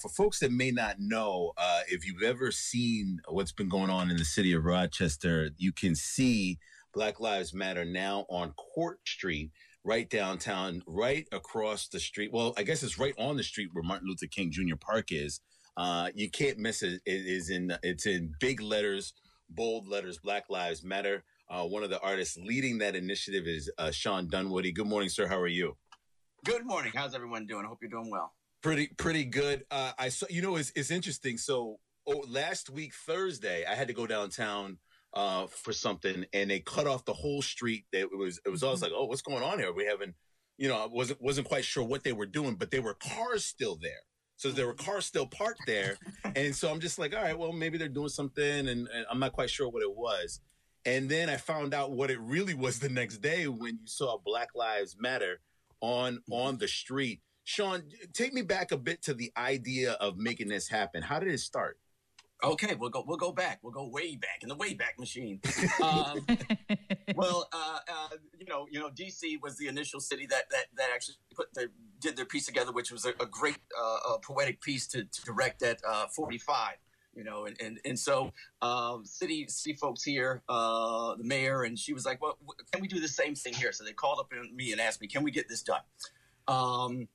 [0.00, 4.10] for folks that may not know, uh, if you've ever seen what's been going on
[4.10, 6.58] in the city of Rochester, you can see
[6.92, 9.50] Black Lives Matter now on Court Street,
[9.84, 12.32] right downtown, right across the street.
[12.32, 14.76] Well, I guess it's right on the street where Martin Luther King Jr.
[14.80, 15.40] Park is.
[15.76, 17.00] Uh, you can't miss it.
[17.04, 19.12] It is in it's in big letters,
[19.50, 20.18] bold letters.
[20.18, 21.24] Black Lives Matter.
[21.48, 24.72] Uh, one of the artists leading that initiative is uh, Shawn Dunwoody.
[24.72, 25.26] Good morning, sir.
[25.26, 25.76] How are you?
[26.44, 26.92] Good morning.
[26.94, 27.64] How's everyone doing?
[27.64, 28.32] I hope you're doing well.
[28.66, 29.64] Pretty pretty good.
[29.70, 30.26] Uh, I saw.
[30.28, 31.38] You know, it's it's interesting.
[31.38, 34.78] So oh, last week Thursday, I had to go downtown
[35.14, 37.84] uh, for something, and they cut off the whole street.
[37.92, 38.92] It was it was always mm-hmm.
[38.92, 39.72] like, oh, what's going on here?
[39.72, 40.16] We haven't,
[40.58, 43.44] you know, I wasn't wasn't quite sure what they were doing, but there were cars
[43.44, 44.02] still there.
[44.36, 45.96] So there were cars still parked there,
[46.34, 49.20] and so I'm just like, all right, well, maybe they're doing something, and, and I'm
[49.20, 50.40] not quite sure what it was.
[50.84, 54.18] And then I found out what it really was the next day when you saw
[54.24, 55.40] Black Lives Matter
[55.80, 57.20] on on the street.
[57.46, 61.00] Shawn, take me back a bit to the idea of making this happen.
[61.00, 61.78] How did it start?
[62.42, 63.04] Okay, we'll go.
[63.06, 63.60] We'll go back.
[63.62, 65.40] We'll go way back in the way back machine.
[65.82, 66.26] Um,
[67.14, 70.88] well, uh, uh, you know, you know, DC was the initial city that that, that
[70.92, 71.68] actually put their
[72.00, 75.22] did their piece together, which was a, a great uh, a poetic piece to, to
[75.22, 76.74] direct at uh, 45.
[77.14, 81.78] You know, and and, and so um, city city folks here, uh, the mayor, and
[81.78, 82.38] she was like, "Well,
[82.72, 85.06] can we do the same thing here?" So they called up me and asked me,
[85.06, 85.82] "Can we get this done?"
[86.48, 87.08] Um,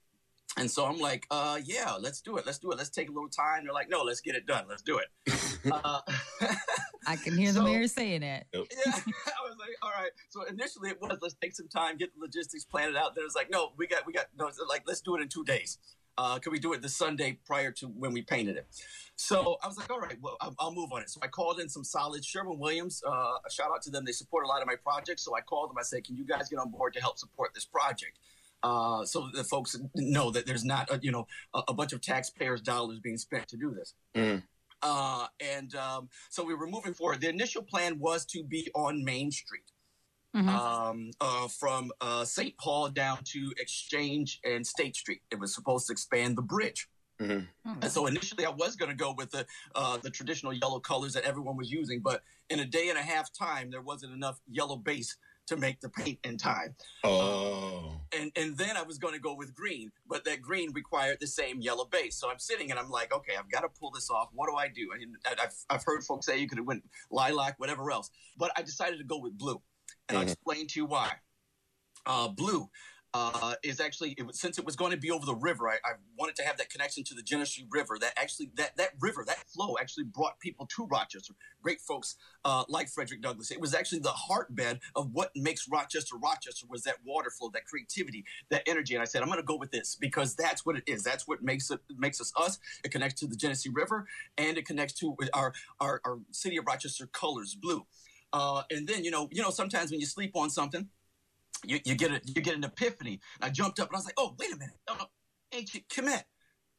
[0.57, 2.45] and so I'm like, uh, yeah, let's do it.
[2.45, 2.77] Let's do it.
[2.77, 3.63] Let's take a little time.
[3.63, 4.65] They're like, no, let's get it done.
[4.67, 5.07] Let's do it.
[5.71, 6.01] uh,
[7.07, 8.45] I can hear so, the mayor saying it.
[8.53, 10.11] Yeah, I was like, all right.
[10.29, 13.15] So initially it was, let's take some time, get the logistics planned out.
[13.15, 15.45] Then it's like, no, we got, we got, no, like, let's do it in two
[15.45, 15.77] days.
[16.17, 18.67] Uh, can we do it the Sunday prior to when we painted it?
[19.15, 21.09] So I was like, all right, well, I'll, I'll move on it.
[21.09, 23.01] So I called in some solid Sherwin Williams.
[23.07, 24.03] Uh, a shout out to them.
[24.03, 25.23] They support a lot of my projects.
[25.23, 25.77] So I called them.
[25.79, 28.19] I said, can you guys get on board to help support this project?
[28.63, 32.01] Uh, so that folks know that there's not a, you know a, a, bunch of
[32.01, 33.93] taxpayers' dollars being spent to do this.
[34.15, 34.43] Mm.
[34.81, 37.21] Uh, and um, so we were moving forward.
[37.21, 39.63] The initial plan was to be on Main Street.
[40.35, 40.47] Mm-hmm.
[40.47, 42.57] Um, uh, from uh, St.
[42.57, 45.19] Paul down to Exchange and State Street.
[45.29, 46.87] It was supposed to expand the bridge.
[47.21, 47.69] Mm-hmm.
[47.69, 47.79] Hmm.
[47.81, 51.13] And so initially, I was going to go with the uh, the traditional yellow colors
[51.13, 54.39] that everyone was using, but in a day and a half time, there wasn't enough
[54.49, 55.17] yellow base
[55.51, 56.75] to make the paint in time.
[57.03, 57.99] Oh.
[58.17, 61.27] and and then I was going to go with green, but that green required the
[61.27, 62.15] same yellow base.
[62.15, 64.29] So I'm sitting and I'm like, okay, I've got to pull this off.
[64.33, 64.89] What do I do?
[64.93, 68.61] I, have I've heard folks say you could have went lilac, whatever else, but I
[68.61, 69.61] decided to go with blue,
[70.09, 70.17] and mm-hmm.
[70.17, 71.11] I'll explain to you why.
[72.05, 72.67] Uh, blue
[73.13, 75.75] uh, is actually it was, since it was going to be over the river, I,
[75.83, 77.97] I, wanted to have that connection to the Genesee River.
[77.99, 81.33] That actually that that river that flow actually brought people to Rochester.
[81.61, 83.51] Great folks uh, like Frederick Douglass.
[83.51, 87.65] It was actually the heartbed of what makes Rochester Rochester was that water flow, that
[87.65, 88.93] creativity, that energy.
[88.93, 91.03] And I said I'm going to go with this because that's what it is.
[91.03, 92.59] That's what makes it makes us us.
[92.85, 94.07] It connects to the Genesee River
[94.37, 97.85] and it connects to our our, our city of Rochester colors, blue.
[98.31, 100.87] Uh, and then you know you know sometimes when you sleep on something
[101.65, 103.19] you, you get a, you get an epiphany.
[103.41, 104.75] I jumped up and I was like, oh, wait a minute.
[104.87, 104.95] No.
[105.53, 106.23] Ancient Kemet.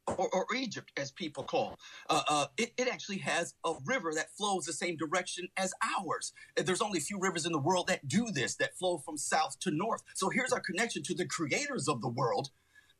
[0.09, 1.79] Or, or, Egypt, as people call.
[2.11, 6.33] Uh, uh, it, it, actually has a river that flows the same direction as ours.
[6.57, 9.61] There's only a few rivers in the world that do this, that flow from south
[9.61, 10.03] to north.
[10.15, 12.51] So here's our connection to the creators of the world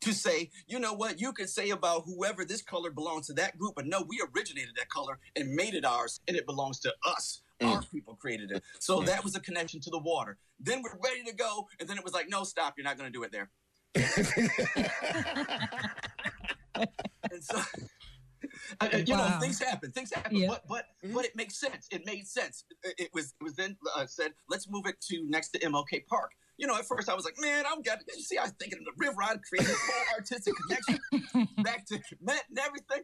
[0.03, 3.59] to say, you know what, you could say about whoever this color belongs to that
[3.59, 6.93] group, but no, we originated that color and made it ours, and it belongs to
[7.07, 7.43] us.
[7.63, 7.77] Mm.
[7.77, 8.63] Our people created it.
[8.79, 9.07] So mm.
[9.07, 10.39] that was a connection to the water.
[10.61, 11.67] Then we're ready to go.
[11.81, 12.75] And then it was like, no, stop.
[12.77, 13.51] You're not going to do it there.
[17.31, 17.61] and so,
[19.07, 19.29] you wow.
[19.29, 19.93] know, things happen.
[19.93, 20.37] Things happen.
[20.37, 20.49] Yeah.
[20.49, 21.15] But but mm-hmm.
[21.15, 21.87] but it makes sense.
[21.91, 22.65] It made sense.
[22.83, 26.07] It, it was it was then uh, said, let's move it to next to MLK
[26.07, 26.31] Park.
[26.57, 27.99] You know, at first I was like, man, I'm got.
[28.17, 29.23] You see, I was thinking of the river.
[29.23, 30.99] I created a whole artistic connection
[31.63, 33.03] back to Kemet and everything.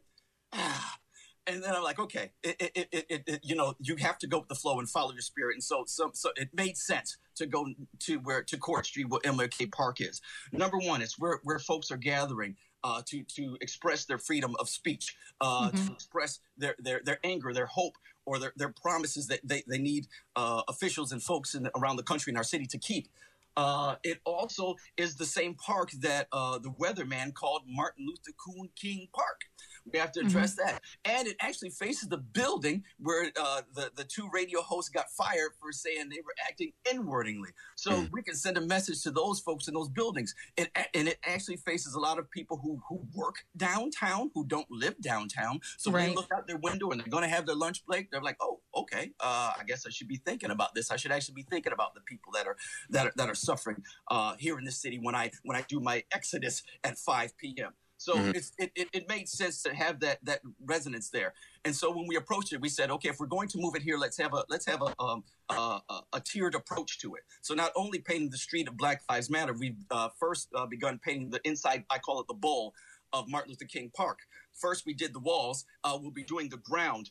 [1.48, 4.38] And then I'm like, okay, it, it, it, it, you know, you have to go
[4.38, 5.54] with the flow and follow your spirit.
[5.54, 7.66] And so, so, so it made sense to go
[8.00, 10.20] to where to Court Street, where MLK Park is.
[10.52, 14.68] Number one, it's where where folks are gathering uh, to to express their freedom of
[14.68, 15.86] speech, uh, mm-hmm.
[15.86, 17.94] to express their, their their anger, their hope,
[18.26, 20.06] or their, their promises that they, they need
[20.36, 23.08] uh, officials and folks in, around the country in our city to keep.
[23.56, 28.32] Uh, it also is the same park that uh, the weatherman called Martin Luther
[28.76, 29.47] King Park.
[29.92, 30.28] We have to mm-hmm.
[30.28, 30.68] address mm-hmm.
[30.68, 30.82] that.
[31.04, 35.52] And it actually faces the building where uh, the, the two radio hosts got fired
[35.60, 37.50] for saying they were acting inwardingly.
[37.76, 38.10] So mm.
[38.12, 40.34] we can send a message to those folks in those buildings.
[40.56, 44.70] It, and it actually faces a lot of people who, who work downtown, who don't
[44.70, 45.60] live downtown.
[45.76, 46.00] So right.
[46.00, 48.22] when they look out their window and they're going to have their lunch break, they're
[48.22, 50.90] like, oh, okay, uh, I guess I should be thinking about this.
[50.90, 52.56] I should actually be thinking about the people that are
[52.90, 55.80] that are, that are suffering uh, here in the city when I when I do
[55.80, 57.72] my exodus at 5 p.m.
[57.98, 58.30] So mm-hmm.
[58.30, 61.34] it's, it, it, it made sense to have that that resonance there.
[61.64, 63.82] And so when we approached it, we said, okay, if we're going to move it
[63.82, 65.80] here, let's have a let's have a um, a,
[66.12, 67.22] a, tiered approach to it.
[67.42, 71.00] So not only painting the street of Black Lives Matter, we've uh, first uh, begun
[71.04, 71.84] painting the inside.
[71.90, 72.72] I call it the bowl
[73.12, 74.20] of Martin Luther King Park.
[74.52, 75.64] First, we did the walls.
[75.82, 77.10] Uh, we'll be doing the ground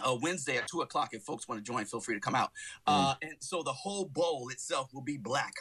[0.00, 1.10] uh, Wednesday at two o'clock.
[1.12, 2.50] If folks want to join, feel free to come out.
[2.86, 3.16] Uh, mm.
[3.22, 5.52] and so the whole bowl itself will be black.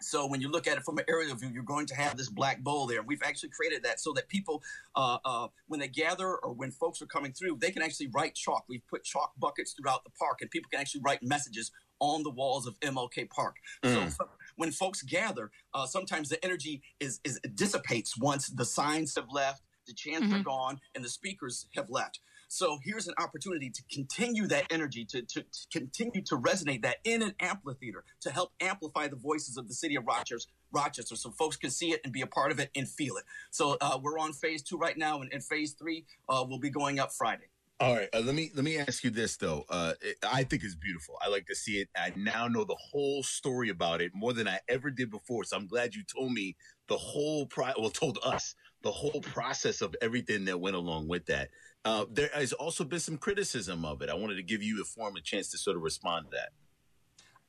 [0.00, 2.28] So when you look at it from an aerial view, you're going to have this
[2.28, 3.02] black bowl there.
[3.02, 4.62] We've actually created that so that people,
[4.94, 8.34] uh, uh, when they gather or when folks are coming through, they can actually write
[8.34, 8.64] chalk.
[8.68, 12.30] We've put chalk buckets throughout the park, and people can actually write messages on the
[12.30, 13.56] walls of MLK Park.
[13.82, 14.10] Mm.
[14.10, 19.28] So when folks gather, uh, sometimes the energy is, is dissipates once the signs have
[19.30, 20.40] left, the chants mm-hmm.
[20.40, 22.20] are gone, and the speakers have left.
[22.48, 26.98] So here's an opportunity to continue that energy, to, to, to, continue to resonate that
[27.04, 31.30] in an amphitheater, to help amplify the voices of the city of Rochester, Rochester, so
[31.30, 33.24] folks can see it and be a part of it and feel it.
[33.50, 36.70] So uh, we're on phase two right now, and, and phase three uh, will be
[36.70, 37.46] going up Friday.
[37.78, 39.66] All right, uh, let me let me ask you this though.
[39.68, 41.18] Uh, it, I think it's beautiful.
[41.22, 41.88] I like to see it.
[41.94, 45.44] I now know the whole story about it more than I ever did before.
[45.44, 46.56] So I'm glad you told me
[46.88, 47.72] the whole pro.
[47.78, 51.50] Well, told us the whole process of everything that went along with that.
[51.84, 54.08] Uh, there has also been some criticism of it.
[54.08, 56.48] I wanted to give you a form a chance to sort of respond to that.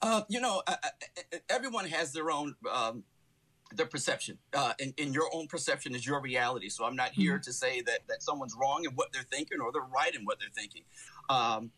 [0.02, 0.62] Uh, you know,
[1.50, 3.04] everyone has their own um,
[3.74, 6.70] their perception, uh, and, and, your own perception is your reality.
[6.70, 7.42] So I'm not here mm-hmm.
[7.42, 10.40] to say that that someone's wrong in what they're thinking or they're right in what
[10.40, 10.84] they're thinking.
[11.30, 11.72] Um,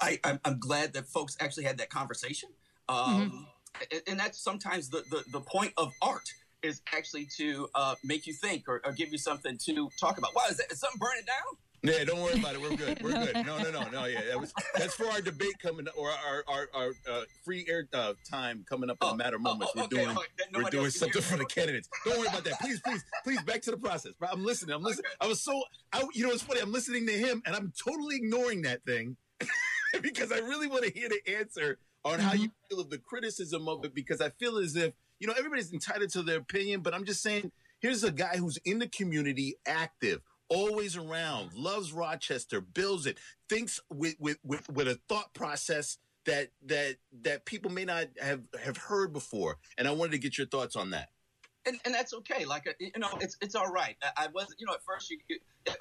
[0.00, 2.50] I, i'm glad that folks actually had that conversation,
[2.88, 3.46] um,
[3.76, 3.98] mm-hmm.
[4.06, 6.28] and that's sometimes the, the the point of art
[6.62, 10.34] is actually to uh, make you think or, or, give you something to talk about.
[10.34, 11.56] Wow, is, that, is something burning down?
[11.82, 12.60] Yeah, don't worry about it.
[12.60, 13.02] We're good.
[13.02, 13.34] We're good.
[13.46, 14.04] No, no, no, no.
[14.06, 17.88] Yeah, that was that's for our debate coming or our our, our uh, free air
[17.92, 19.72] uh, time coming up in oh, a matter of moments.
[19.76, 20.16] Oh, okay, we're doing
[20.54, 21.88] we're doing something for the candidates.
[22.04, 22.60] Don't worry about that.
[22.60, 23.42] Please, please, please.
[23.42, 24.12] Back to the process.
[24.20, 24.74] I'm listening.
[24.74, 25.06] I'm listening.
[25.06, 25.26] Okay.
[25.26, 26.60] I was so I, you know it's funny.
[26.60, 29.16] I'm listening to him and I'm totally ignoring that thing
[30.02, 32.22] because I really want to hear the answer on mm-hmm.
[32.22, 35.34] how you feel of the criticism of it because I feel as if you know,
[35.36, 38.88] everybody's entitled to their opinion, but I'm just saying, here's a guy who's in the
[38.88, 43.18] community, active, always around, loves Rochester, builds it,
[43.48, 48.42] thinks with with with, with a thought process that that that people may not have
[48.62, 49.58] have heard before.
[49.76, 51.08] And I wanted to get your thoughts on that.
[51.66, 52.44] And, and that's okay.
[52.44, 53.96] Like uh, you know, it's it's all right.
[54.02, 55.38] I, I was you know at first you, you,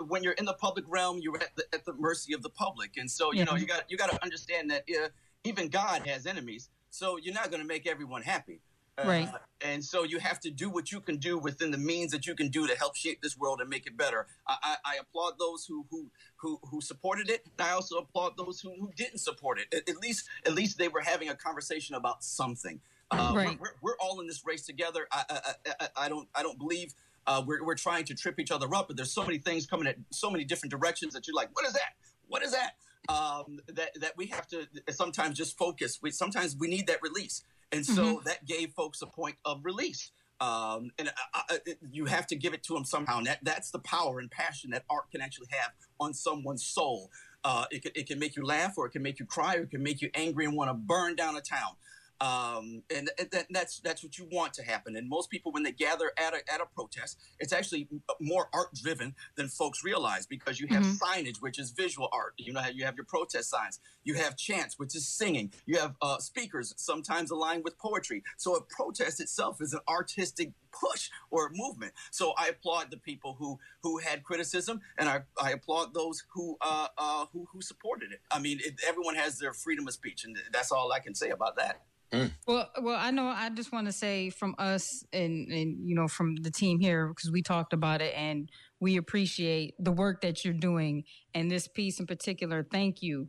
[0.08, 2.98] when you're in the public realm, you're at the, at the mercy of the public,
[2.98, 3.44] and so you yeah.
[3.46, 5.08] know you got you got to understand that uh,
[5.44, 6.70] even God has enemies.
[6.90, 8.62] So you're not going to make everyone happy.
[9.04, 9.28] Right.
[9.28, 12.26] Uh, and so you have to do what you can do within the means that
[12.26, 14.28] you can do to help shape this world and make it better.
[14.48, 17.46] I, I, I applaud those who, who who who supported it.
[17.46, 19.74] And I also applaud those who, who didn't support it.
[19.74, 22.80] At, at least at least they were having a conversation about something.
[23.10, 23.60] Uh, right.
[23.60, 25.08] We're, we're, all in this race together.
[25.12, 26.94] I, I, I, I don't I don't believe
[27.26, 29.88] uh, we're, we're trying to trip each other up, but there's so many things coming
[29.88, 31.94] at so many different directions that you're like, what is that?
[32.28, 32.76] What is that?
[33.10, 36.00] Um, that that we have to sometimes just focus.
[36.02, 37.44] We sometimes we need that release.
[37.72, 38.26] And so mm-hmm.
[38.26, 40.12] that gave folks a point of release.
[40.40, 41.60] Um, and I, I,
[41.92, 43.18] you have to give it to them somehow.
[43.18, 47.10] And that, that's the power and passion that art can actually have on someone's soul.
[47.44, 49.62] Uh, it, can, it can make you laugh, or it can make you cry, or
[49.62, 51.72] it can make you angry and want to burn down a town.
[52.20, 54.96] Um, and that, that's that's what you want to happen.
[54.96, 57.88] And most people, when they gather at a, at a protest, it's actually
[58.20, 60.96] more art driven than folks realize because you have mm-hmm.
[60.96, 62.34] signage, which is visual art.
[62.38, 63.80] You know, you have your protest signs.
[64.04, 65.52] You have chants, which is singing.
[65.66, 68.24] You have uh, speakers, sometimes aligned with poetry.
[68.38, 71.94] So a protest itself is an artistic push or movement.
[72.12, 76.58] So I applaud the people who who had criticism, and I, I applaud those who
[76.62, 78.22] uh, uh, who who supported it.
[78.32, 81.30] I mean, it, everyone has their freedom of speech, and that's all I can say
[81.30, 81.82] about that.
[82.14, 82.32] Mm.
[82.48, 83.28] Well, well, I know.
[83.28, 87.10] I just want to say from us and and you know from the team here
[87.10, 88.50] because we talked about it and
[88.80, 92.66] we appreciate the work that you're doing and this piece in particular.
[92.72, 93.28] Thank you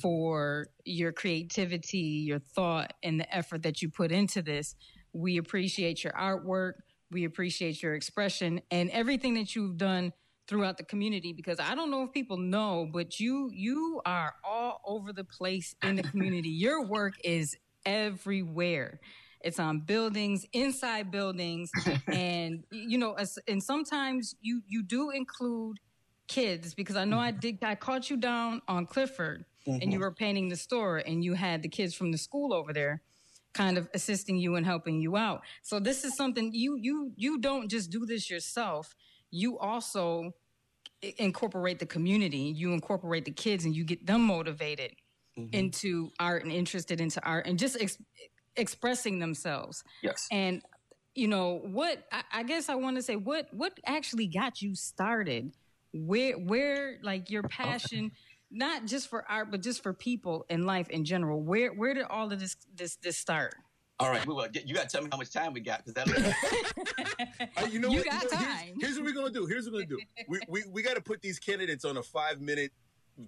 [0.00, 4.74] for your creativity, your thought, and the effort that you put into this.
[5.12, 6.72] We appreciate your artwork.
[7.12, 10.12] We appreciate your expression and everything that you've done
[10.48, 14.80] throughout the community because I don't know if people know, but you you are all
[14.84, 16.48] over the place in the community.
[16.48, 17.56] Your work is
[17.86, 19.00] everywhere.
[19.42, 21.70] It's on buildings, inside buildings,
[22.08, 23.16] and you know,
[23.46, 25.78] and sometimes you you do include
[26.26, 27.62] kids because I know I did.
[27.62, 29.78] I caught you down on Clifford, mm-hmm.
[29.80, 32.72] and you were painting the store, and you had the kids from the school over
[32.72, 33.02] there,
[33.54, 35.42] kind of assisting you and helping you out.
[35.62, 38.94] So this is something you you you don't just do this yourself.
[39.30, 40.32] You also
[41.18, 42.52] incorporate the community.
[42.56, 44.92] You incorporate the kids, and you get them motivated
[45.38, 45.54] mm-hmm.
[45.54, 47.98] into art and interested into art and just ex-
[48.56, 49.84] expressing themselves.
[50.02, 50.26] Yes.
[50.30, 50.62] And
[51.14, 54.74] you know what I, I guess I want to say what what actually got you
[54.74, 55.52] started
[55.92, 58.12] where where like your passion
[58.50, 62.04] not just for art but just for people in life in general where where did
[62.04, 63.54] all of this this this start
[63.98, 64.46] all right, we will.
[64.52, 66.36] You got to tell me how much time we got because that.
[67.56, 68.06] uh, you know you what?
[68.06, 68.46] Got you know, time.
[68.78, 69.46] Here's, here's, what we're gonna do.
[69.46, 70.24] Here's what we're gonna do.
[70.28, 72.72] We we, we got to put these candidates on a five minute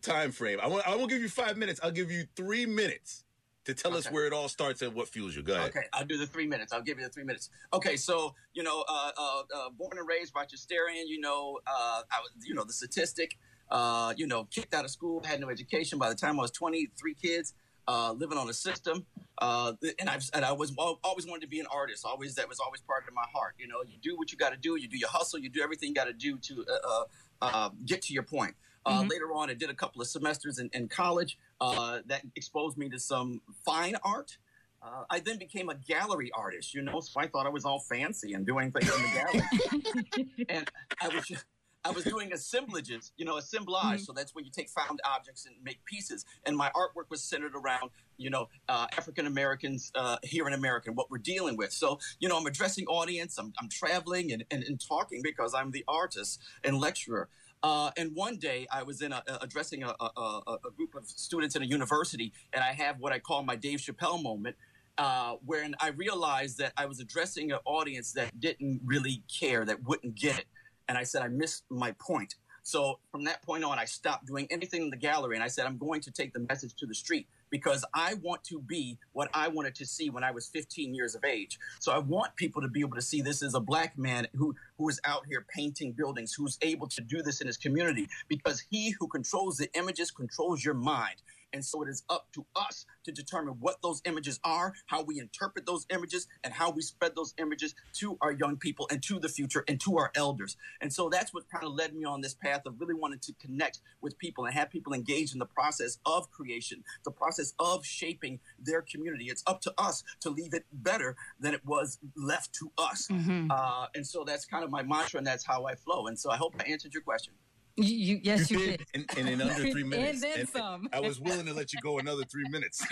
[0.02, 0.58] time frame.
[0.62, 1.80] I won't I won't give you five minutes.
[1.82, 3.24] I'll give you three minutes
[3.64, 3.98] to tell okay.
[3.98, 5.42] us where it all starts and what fuels you.
[5.42, 5.70] Go ahead.
[5.70, 6.72] Okay, I'll do the three minutes.
[6.72, 7.50] I'll give you the three minutes.
[7.72, 11.06] Okay, so you know, uh, uh, uh, born and raised Rochesterian.
[11.06, 13.36] You know, uh, I was, you know, the statistic.
[13.70, 15.98] Uh, you know, kicked out of school, had no education.
[15.98, 17.52] By the time I was 23 kids,
[17.86, 19.04] uh, living on a system.
[19.40, 22.04] Uh, and I've and I was always wanted to be an artist.
[22.04, 23.54] Always that was always part of my heart.
[23.58, 24.76] You know, you do what you got to do.
[24.76, 25.38] You do your hustle.
[25.38, 27.04] You do everything you got to do to uh,
[27.42, 28.54] uh, get to your point.
[28.86, 29.08] Uh, mm-hmm.
[29.08, 32.88] Later on, I did a couple of semesters in, in college uh, that exposed me
[32.90, 34.38] to some fine art.
[34.80, 37.80] Uh, I then became a gallery artist, you know, so I thought I was all
[37.80, 40.46] fancy and doing things in the gallery.
[40.48, 40.70] and
[41.02, 41.44] I was just,
[41.84, 43.82] I was doing assemblages, you know, assemblage.
[43.82, 44.02] Mm-hmm.
[44.02, 46.24] So that's when you take found objects and make pieces.
[46.44, 50.90] And my artwork was centered around, you know, uh, African Americans uh, here in America,
[50.90, 51.72] and what we're dealing with.
[51.72, 55.70] So, you know, I'm addressing audience, I'm, I'm traveling and, and, and talking because I'm
[55.70, 57.28] the artist and lecturer.
[57.62, 61.56] Uh, and one day I was in a, addressing a, a, a, group of students
[61.56, 64.54] in a university, and I have what I call my Dave Chappelle moment.
[64.96, 65.34] Uh,
[65.80, 70.38] I realized that I was addressing an audience that didn't really care, that wouldn't get
[70.38, 70.46] it
[70.88, 72.34] and I said I missed my point.
[72.68, 75.64] So from that point on, I stopped doing anything in the gallery, and I said
[75.64, 79.30] I'm going to take the message to the street because I want to be what
[79.32, 81.58] I wanted to see when I was 15 years of age.
[81.80, 84.54] So I want people to be able to see this as a black man who
[84.76, 88.62] who is out here painting buildings, who's able to do this in his community, because
[88.68, 91.22] he who controls the images controls your mind.
[91.52, 95.18] And so it is up to us to determine what those images are, how we
[95.18, 99.18] interpret those images, and how we spread those images to our young people and to
[99.18, 100.56] the future and to our elders.
[100.80, 103.32] And so that's what kind of led me on this path of really wanting to
[103.40, 107.84] connect with people and have people engaged in the process of creation, the process of
[107.84, 109.26] shaping their community.
[109.26, 113.08] It's up to us to leave it better than it was left to us.
[113.10, 113.50] Mm-hmm.
[113.50, 116.06] Uh, and so that's kind of my mantra, and that's how I flow.
[116.06, 117.34] And so I hope I answered your question.
[117.78, 118.86] You, you yes, you, you did, did.
[118.94, 120.22] And, and, in under three minutes.
[120.22, 120.88] and then and, some.
[120.92, 122.84] I was willing to let you go another three minutes.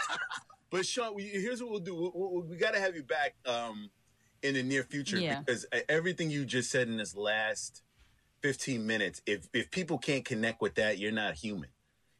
[0.70, 2.12] but Shawn, we, here's what we'll do.
[2.14, 3.90] we we we got to have you back um,
[4.42, 5.40] in the near future yeah.
[5.40, 7.82] because everything you just said in this last
[8.42, 11.70] 15 minutes, if if people can't connect with that, you're not human.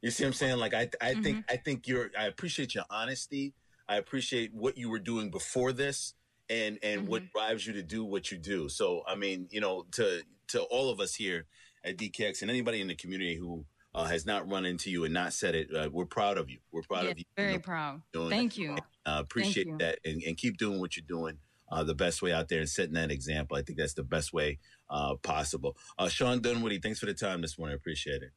[0.02, 0.58] You see what I'm saying?
[0.58, 1.22] Like I I mm-hmm.
[1.22, 2.10] think I think you're.
[2.18, 3.54] I appreciate your honesty.
[3.88, 6.14] I appreciate what you were doing before this
[6.50, 7.10] and and mm-hmm.
[7.10, 8.68] what drives you to do what you do.
[8.68, 11.46] So I mean, you know, to to all of us here
[11.84, 13.64] at DKX and anybody in the community who
[13.94, 16.58] uh, has not run into you and not said it, uh, we're proud of you.
[16.72, 17.24] We're proud yeah, of you.
[17.36, 18.02] Very you know, proud.
[18.12, 18.76] Thank you.
[19.06, 19.78] Uh, appreciate you.
[19.78, 21.38] that and, and, keep doing what you're doing.
[21.70, 23.56] Uh, the best way out there and setting that example.
[23.56, 24.58] I think that's the best way
[24.90, 25.76] uh, possible.
[25.98, 27.72] Uh, Shawn Dunwoody, thanks for the time this morning.
[27.72, 28.30] I appreciate it.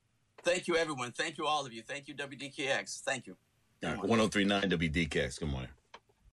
[0.44, 1.12] Thank you, everyone.
[1.12, 1.82] Thank you, all of you.
[1.82, 3.02] Thank you, WDKX.
[3.02, 3.36] Thank you.
[3.84, 5.40] All right, 1039 WDKX.
[5.40, 5.70] Good morning.